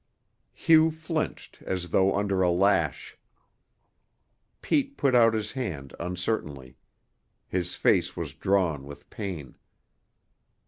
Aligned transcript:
Hugh 0.53 0.89
flinched 0.89 1.61
as 1.61 1.89
though 1.89 2.15
under 2.15 2.41
a 2.41 2.49
lash. 2.49 3.15
Pete 4.63 4.97
put 4.97 5.13
out 5.13 5.35
his 5.35 5.51
hand 5.51 5.93
uncertainly; 5.99 6.75
his 7.47 7.75
face 7.75 8.17
was 8.17 8.33
drawn 8.33 8.87
with 8.87 9.11
pain. 9.11 9.57